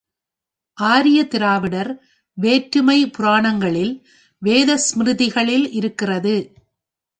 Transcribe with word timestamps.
ஆரியர் 0.77 1.27
திராவிடர் 1.27 1.91
வேற்றுமை 2.37 3.09
புராணங்களில், 3.09 3.93
வேத 4.41 4.77
ஸ்மிருதிகளில் 4.77 5.67
இருக்கிறது. 5.71 6.35